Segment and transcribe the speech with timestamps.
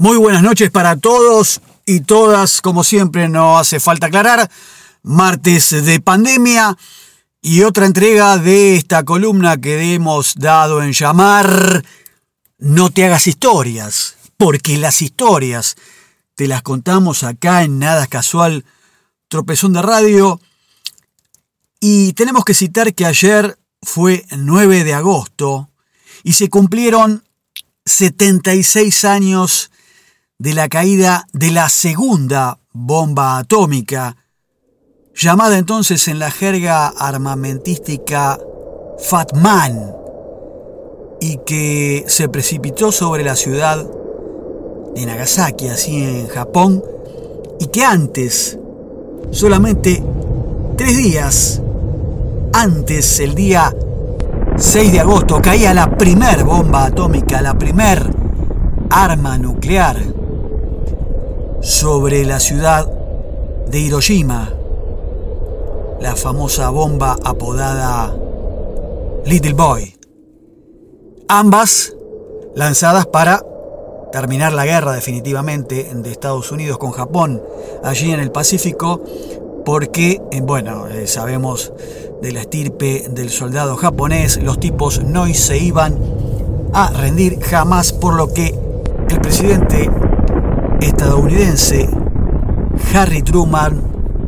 [0.00, 4.48] Muy buenas noches para todos y todas, como siempre no hace falta aclarar,
[5.02, 6.78] martes de pandemia
[7.42, 11.84] y otra entrega de esta columna que hemos dado en llamar
[12.58, 15.74] No te hagas historias, porque las historias
[16.36, 18.64] te las contamos acá en Nada Casual,
[19.26, 20.40] Tropezón de Radio,
[21.80, 25.70] y tenemos que citar que ayer fue 9 de agosto
[26.22, 27.24] y se cumplieron
[27.84, 29.72] 76 años
[30.40, 34.16] de la caída de la segunda bomba atómica,
[35.12, 38.38] llamada entonces en la jerga armamentística
[39.00, 39.94] Fatman,
[41.20, 43.84] y que se precipitó sobre la ciudad
[44.94, 46.84] de Nagasaki, así en Japón,
[47.58, 48.56] y que antes,
[49.32, 50.00] solamente
[50.76, 51.60] tres días
[52.52, 53.74] antes, el día
[54.56, 58.08] 6 de agosto, caía la primer bomba atómica, la primer
[58.90, 60.17] arma nuclear
[61.60, 62.86] sobre la ciudad
[63.68, 64.52] de Hiroshima,
[66.00, 68.14] la famosa bomba apodada
[69.24, 69.96] Little Boy.
[71.28, 71.94] Ambas
[72.54, 73.44] lanzadas para
[74.12, 77.42] terminar la guerra definitivamente de Estados Unidos con Japón
[77.82, 79.02] allí en el Pacífico,
[79.64, 81.72] porque, eh, bueno, eh, sabemos
[82.22, 85.98] de la estirpe del soldado japonés, los tipos no se iban
[86.72, 88.54] a rendir jamás, por lo que
[89.10, 89.90] el presidente
[90.80, 91.88] estadounidense
[92.94, 93.82] Harry Truman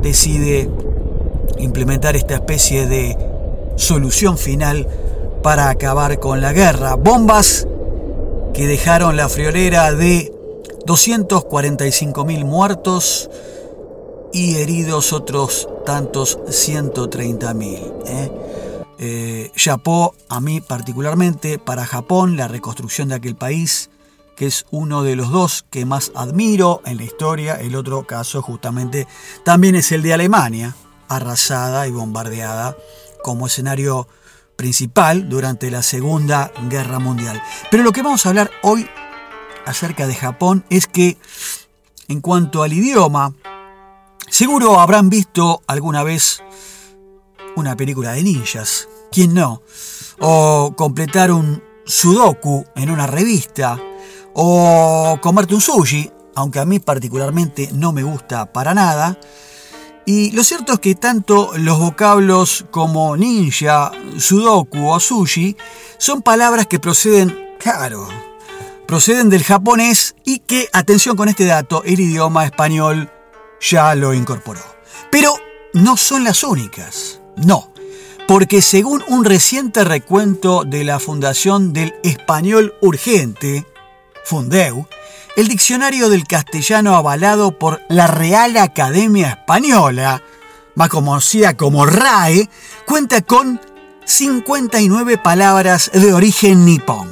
[0.00, 0.70] decide
[1.58, 3.16] implementar esta especie de
[3.76, 4.88] solución final
[5.42, 6.94] para acabar con la guerra.
[6.94, 7.66] Bombas
[8.54, 10.32] que dejaron la friolera de
[10.86, 13.30] 245.000 muertos
[14.32, 17.92] y heridos otros tantos 130.000.
[18.06, 18.30] ¿eh?
[18.98, 19.50] Eh,
[20.28, 23.90] a mí particularmente para Japón, la reconstrucción de aquel país,
[24.36, 27.54] que es uno de los dos que más admiro en la historia.
[27.54, 29.08] El otro caso justamente
[29.44, 30.76] también es el de Alemania,
[31.08, 32.76] arrasada y bombardeada
[33.24, 34.06] como escenario
[34.56, 37.42] principal durante la Segunda Guerra Mundial.
[37.70, 38.88] Pero lo que vamos a hablar hoy
[39.64, 41.18] acerca de Japón es que
[42.08, 43.34] en cuanto al idioma,
[44.28, 46.42] seguro habrán visto alguna vez
[47.56, 49.62] una película de ninjas, ¿quién no?
[50.20, 53.80] O completar un sudoku en una revista,
[54.38, 59.18] o comerte un sushi, aunque a mí particularmente no me gusta para nada.
[60.04, 65.56] Y lo cierto es que tanto los vocablos como ninja, sudoku o sushi
[65.96, 68.06] son palabras que proceden, claro,
[68.86, 73.10] proceden del japonés y que, atención con este dato, el idioma español
[73.58, 74.60] ya lo incorporó.
[75.10, 75.34] Pero
[75.72, 77.72] no son las únicas, no,
[78.28, 83.64] porque según un reciente recuento de la Fundación del Español Urgente,
[84.26, 84.88] Fundeu,
[85.36, 90.20] el diccionario del castellano avalado por la Real Academia Española,
[90.74, 92.50] más conocida como RAE,
[92.86, 93.60] cuenta con
[94.04, 97.08] 59 palabras de origen nipón.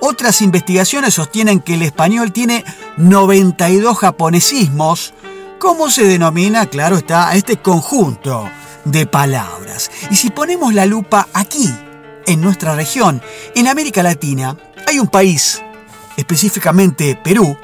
[0.00, 2.64] Otras investigaciones sostienen que el español tiene
[2.96, 5.14] 92 japonesismos,
[5.60, 8.50] como se denomina, claro está, este conjunto
[8.84, 9.92] de palabras.
[10.10, 11.72] Y si ponemos la lupa aquí,
[12.26, 13.22] en nuestra región,
[13.54, 14.56] en América Latina,
[14.88, 15.62] hay un país
[16.16, 17.56] específicamente Perú,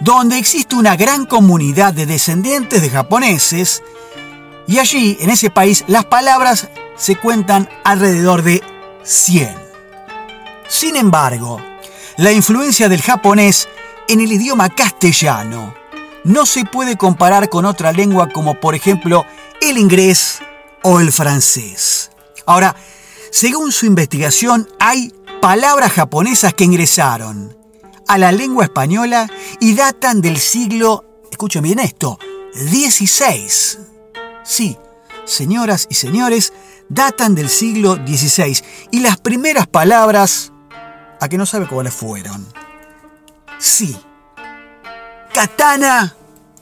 [0.00, 3.82] donde existe una gran comunidad de descendientes de japoneses,
[4.66, 8.62] y allí, en ese país, las palabras se cuentan alrededor de
[9.02, 9.54] 100.
[10.68, 11.60] Sin embargo,
[12.16, 13.68] la influencia del japonés
[14.08, 15.74] en el idioma castellano
[16.24, 19.26] no se puede comparar con otra lengua como por ejemplo
[19.60, 20.40] el inglés
[20.82, 22.10] o el francés.
[22.46, 22.74] Ahora,
[23.30, 27.56] según su investigación, hay palabras japonesas que ingresaron
[28.08, 32.18] a la lengua española y datan del siglo, escuchen bien esto,
[32.70, 33.78] 16.
[34.44, 34.76] Sí,
[35.24, 36.52] señoras y señores,
[36.88, 40.52] datan del siglo XVI y las primeras palabras,
[41.20, 42.46] a que no sabe cuáles fueron.
[43.58, 43.96] Sí,
[45.32, 46.14] katana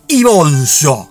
[0.07, 1.09] y bonzo.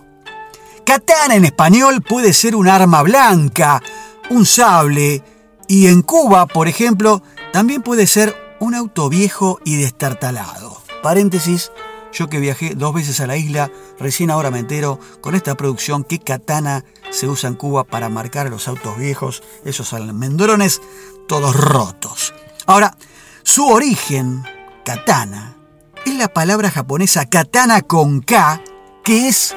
[0.86, 3.81] Katana en español puede ser un arma blanca,
[4.30, 5.24] un sable,
[5.68, 7.22] y en Cuba, por ejemplo,
[7.54, 10.84] también puede ser un auto viejo y destartalado.
[11.02, 11.72] Paréntesis,
[12.13, 16.04] yo que viajé dos veces a la isla, recién ahora me entero con esta producción
[16.04, 20.80] que katana se usa en Cuba para marcar los autos viejos, esos almendrones
[21.28, 22.36] todos rotos.
[22.68, 22.96] Ahora,
[23.42, 24.44] su origen,
[24.86, 25.57] katana,
[26.06, 28.62] es la palabra japonesa katana con K,
[29.04, 29.56] que es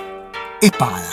[0.63, 1.11] espada.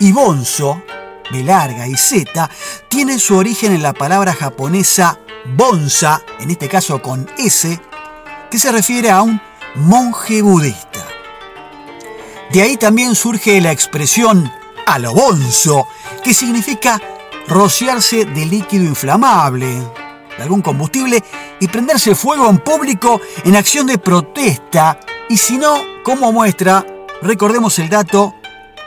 [0.00, 0.82] Y bonzo,
[1.30, 2.48] de larga y Z,
[2.88, 7.80] tiene su origen en la palabra japonesa bonza, en este caso con S,
[8.50, 9.40] que se refiere a un
[9.76, 11.04] monje budista.
[12.50, 14.50] De ahí también surge la expresión
[14.86, 15.86] alobonzo,
[16.22, 17.00] que significa
[17.48, 19.82] rociarse de líquido inflamable,
[20.36, 21.22] de algún combustible,
[21.60, 26.84] y prenderse fuego en público en acción de protesta, y si no, como muestra,
[27.22, 28.34] recordemos el dato,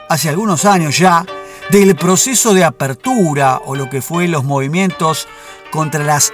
[0.10, 1.26] hace algunos años ya,
[1.70, 5.28] del proceso de apertura o lo que fue los movimientos
[5.72, 6.34] contra las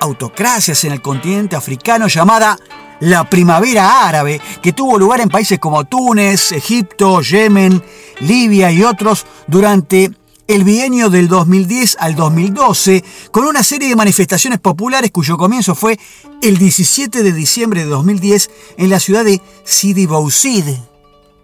[0.00, 2.58] autocracias en el continente africano llamada
[3.00, 7.82] la primavera árabe, que tuvo lugar en países como Túnez, Egipto, Yemen,
[8.20, 10.10] Libia y otros durante
[10.46, 15.98] el bienio del 2010 al 2012, con una serie de manifestaciones populares cuyo comienzo fue
[16.42, 20.64] el 17 de diciembre de 2010 en la ciudad de Sidi Bouzid,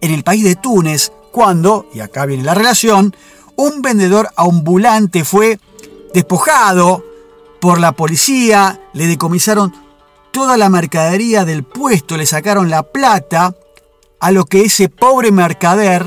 [0.01, 3.15] en el país de Túnez, cuando, y acá viene la relación,
[3.57, 5.59] un vendedor ambulante fue
[6.13, 7.05] despojado
[7.61, 9.75] por la policía, le decomisaron
[10.33, 13.55] toda la mercadería del puesto, le sacaron la plata,
[14.21, 16.07] a lo que ese pobre mercader,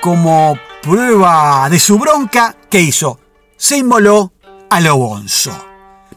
[0.00, 3.18] como prueba de su bronca, ¿qué hizo?
[3.56, 4.32] Se inmoló
[4.70, 5.52] a lo bonzo.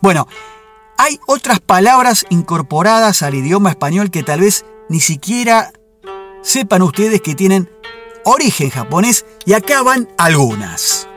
[0.01, 0.27] Bueno,
[0.97, 5.71] hay otras palabras incorporadas al idioma español que tal vez ni siquiera
[6.41, 7.69] sepan ustedes que tienen
[8.23, 11.07] origen japonés y acaban algunas.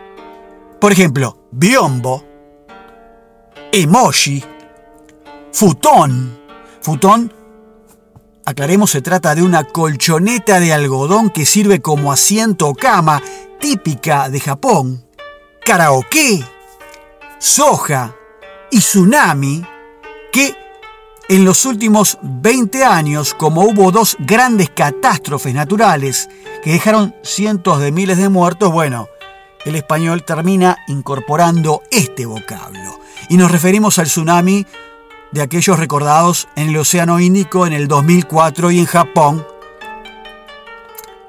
[0.81, 2.25] Por ejemplo, biombo,
[3.83, 4.43] emoji,
[5.53, 6.39] futón.
[6.81, 7.33] Futón,
[8.45, 13.23] aclaremos, se trata de una colchoneta de algodón que sirve como asiento o cama
[13.59, 15.05] típica de Japón.
[15.65, 16.45] Karaoke,
[17.39, 18.15] soja
[18.71, 19.65] y tsunami
[20.31, 20.55] que
[21.29, 26.29] en los últimos 20 años, como hubo dos grandes catástrofes naturales
[26.63, 29.09] que dejaron cientos de miles de muertos, bueno,
[29.65, 33.04] el español termina incorporando este vocablo.
[33.29, 34.67] Y nos referimos al tsunami
[35.33, 39.47] de aquellos recordados en el Océano Índico en el 2004 y en Japón,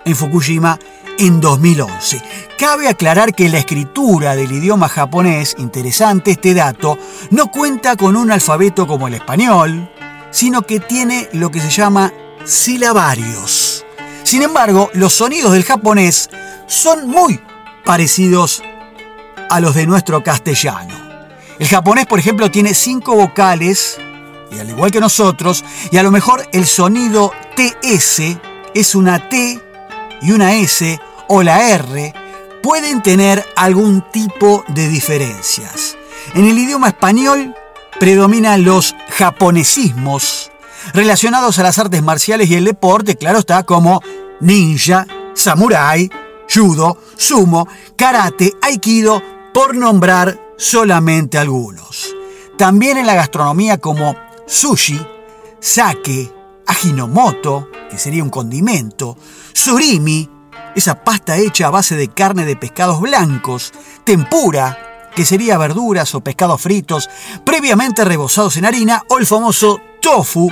[0.06, 0.78] en Fukushima
[1.18, 2.22] en 2011.
[2.58, 6.98] Cabe aclarar que la escritura del idioma japonés, interesante este dato,
[7.32, 9.90] no cuenta con un alfabeto como el español,
[10.32, 12.14] sino que tiene lo que se llama
[12.44, 13.86] silabarios.
[14.24, 16.30] Sin embargo, los sonidos del japonés
[16.68, 17.40] son muy
[17.86, 18.62] parecidos
[19.50, 21.05] a los de nuestro castellano.
[21.58, 23.98] El japonés, por ejemplo, tiene cinco vocales,
[24.52, 28.38] y al igual que nosotros, y a lo mejor el sonido TS
[28.74, 29.62] es una T
[30.22, 31.00] y una S
[31.30, 32.14] o la R,
[32.62, 35.98] pueden tener algún tipo de diferencias.
[36.34, 37.56] En el idioma español
[38.00, 40.52] predominan los japonesismos
[40.94, 44.02] relacionados a las artes marciales y el deporte, claro está, como
[44.42, 46.10] ninja, samurai,
[46.54, 49.22] judo, sumo, karate, aikido,
[49.54, 52.16] por nombrar solamente algunos.
[52.58, 54.16] También en la gastronomía como
[54.48, 55.00] sushi,
[55.60, 56.32] sake,
[56.68, 59.18] ajinomoto, que sería un condimento,
[59.54, 60.30] surimi,
[60.76, 63.74] esa pasta hecha a base de carne de pescados blancos,
[64.04, 67.10] tempura, que sería verduras o pescados fritos
[67.46, 70.52] previamente rebozados en harina, o el famoso tofu,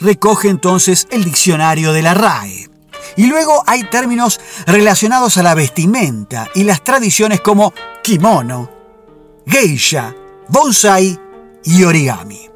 [0.00, 2.68] recoge entonces el diccionario de la RAE.
[3.16, 8.73] Y luego hay términos relacionados a la vestimenta y las tradiciones como kimono,
[9.46, 10.14] geisha,
[10.48, 11.18] bonsai
[11.64, 12.50] y origami.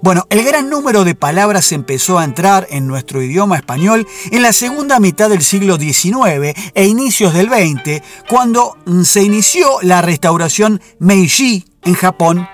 [0.00, 4.52] Bueno, el gran número de palabras empezó a entrar en nuestro idioma español en la
[4.52, 11.66] segunda mitad del siglo XIX e inicios del XX, cuando se inició la restauración Meiji
[11.84, 12.48] en Japón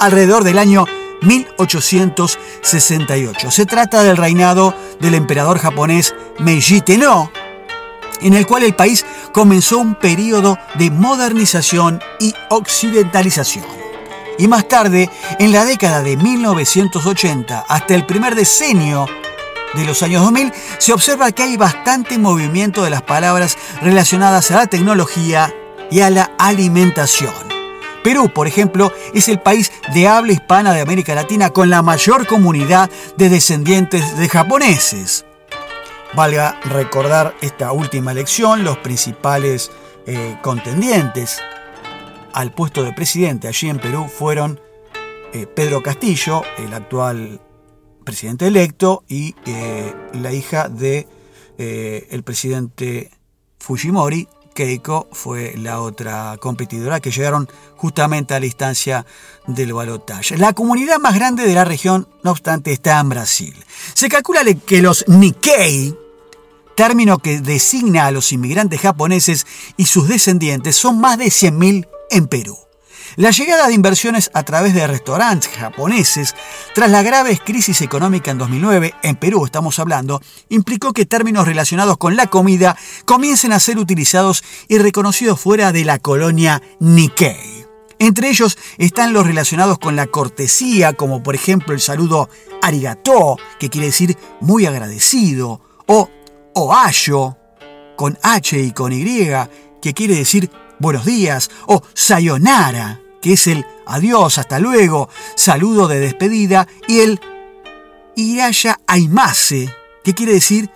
[0.00, 0.86] alrededor del año
[1.22, 3.50] 1868.
[3.50, 7.30] Se trata del reinado del emperador japonés Meiji Tenno,
[8.20, 13.64] en el cual el país comenzó un periodo de modernización y occidentalización.
[14.38, 19.06] Y más tarde, en la década de 1980 hasta el primer decenio
[19.74, 24.56] de los años 2000, se observa que hay bastante movimiento de las palabras relacionadas a
[24.56, 25.52] la tecnología
[25.90, 27.34] y a la alimentación.
[28.04, 32.26] Perú, por ejemplo, es el país de habla hispana de América Latina con la mayor
[32.26, 35.24] comunidad de descendientes de japoneses.
[36.14, 39.70] Valga recordar esta última elección, los principales
[40.06, 41.38] eh, contendientes
[42.32, 44.58] al puesto de presidente allí en Perú fueron
[45.34, 47.40] eh, Pedro Castillo, el actual
[48.04, 51.06] presidente electo, y eh, la hija de
[51.58, 53.10] el presidente
[53.58, 59.06] Fujimori, Keiko fue la otra competidora que llegaron justamente a la instancia
[59.46, 60.36] del balotaje.
[60.36, 63.54] La comunidad más grande de la región, no obstante, está en Brasil.
[63.94, 65.96] Se calcula que los Nikkei,
[66.74, 69.46] término que designa a los inmigrantes japoneses
[69.76, 72.58] y sus descendientes, son más de 100.000 en Perú.
[73.18, 76.36] La llegada de inversiones a través de restaurantes japoneses,
[76.72, 81.98] tras la grave crisis económica en 2009, en Perú estamos hablando, implicó que términos relacionados
[81.98, 87.66] con la comida comiencen a ser utilizados y reconocidos fuera de la colonia Nikkei.
[87.98, 92.30] Entre ellos están los relacionados con la cortesía, como por ejemplo el saludo
[92.62, 96.08] arigato, que quiere decir muy agradecido, o
[96.54, 97.36] oayo,
[97.96, 99.28] con H y con Y,
[99.82, 106.00] que quiere decir buenos días, o sayonara, que es el adiós, hasta luego, saludo de
[106.00, 107.20] despedida, y el
[108.16, 110.70] iraya aimase, que quiere decir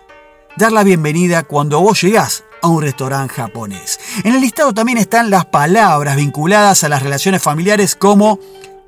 [0.56, 3.98] dar la bienvenida cuando vos llegás a un restaurante japonés.
[4.24, 8.38] En el listado también están las palabras vinculadas a las relaciones familiares como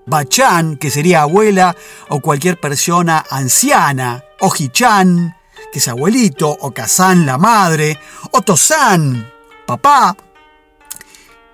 [0.06, 1.74] bachan, que sería abuela
[2.08, 5.36] o cualquier persona anciana, o hichan,
[5.72, 7.98] que es abuelito, o kazan, la madre,
[8.30, 9.28] o tosan,
[9.66, 10.16] papá,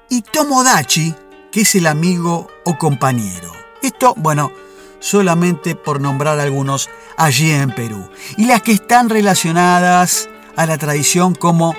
[0.09, 1.14] y tomodachi,
[1.50, 3.52] que es el amigo o compañero.
[3.83, 4.52] Esto, bueno,
[5.00, 8.09] solamente por nombrar algunos allí en Perú.
[8.37, 11.75] Y las que están relacionadas a la tradición como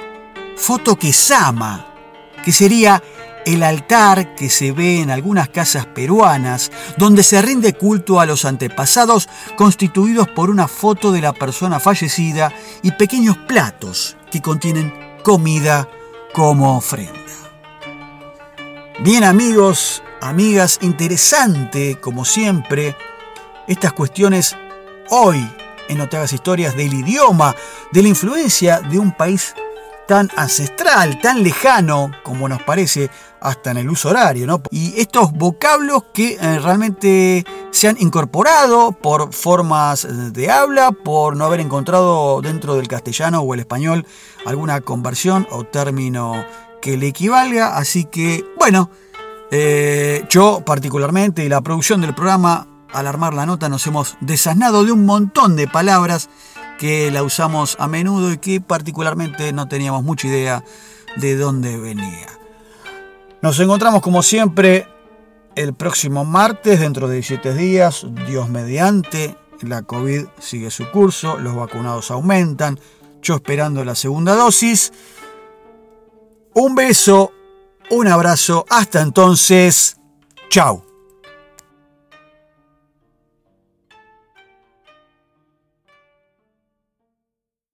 [0.57, 1.87] Fotoquesama,
[2.43, 3.01] que sería
[3.45, 8.45] el altar que se ve en algunas casas peruanas, donde se rinde culto a los
[8.45, 15.87] antepasados constituidos por una foto de la persona fallecida y pequeños platos que contienen comida
[16.33, 17.40] como ofrenda.
[19.03, 22.96] Bien amigos, amigas, interesante como siempre
[23.67, 24.55] estas cuestiones
[25.10, 25.43] hoy
[25.89, 27.55] en No historias del idioma,
[27.91, 29.55] de la influencia de un país
[30.08, 34.62] tan ancestral, tan lejano como nos parece hasta en el uso horario, ¿no?
[34.70, 41.46] Y estos vocablos que eh, realmente se han incorporado por formas de habla, por no
[41.46, 44.05] haber encontrado dentro del castellano o el español
[44.46, 46.46] alguna conversión o término
[46.81, 48.89] que le equivalga, así que bueno,
[49.51, 54.83] eh, yo particularmente y la producción del programa al armar la nota nos hemos desasnado
[54.83, 56.29] de un montón de palabras
[56.79, 60.63] que la usamos a menudo y que particularmente no teníamos mucha idea
[61.17, 62.27] de dónde venía.
[63.41, 64.88] Nos encontramos como siempre
[65.55, 71.55] el próximo martes, dentro de 17 días, Dios mediante, la COVID sigue su curso, los
[71.55, 72.79] vacunados aumentan,
[73.21, 74.91] yo esperando la segunda dosis.
[76.53, 77.31] Un beso,
[77.89, 79.98] un abrazo, hasta entonces,
[80.50, 80.90] chao.